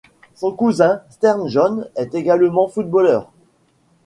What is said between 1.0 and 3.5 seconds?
Stern John, est également footballeur.